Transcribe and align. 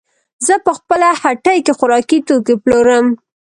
زه 0.45 0.55
په 0.65 0.71
خپله 0.77 1.09
هټۍ 1.21 1.57
کې 1.65 1.73
خوراکي 1.77 2.19
توکې 2.27 2.55
پلورم. 2.63 3.07